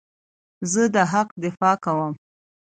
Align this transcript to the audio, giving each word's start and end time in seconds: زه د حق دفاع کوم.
زه 0.71 0.81
د 0.93 0.97
حق 1.11 1.29
دفاع 1.43 1.75
کوم. 1.85 2.13